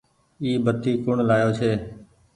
[0.41, 1.71] اي بتي ڪوڻ لآيو ڇي۔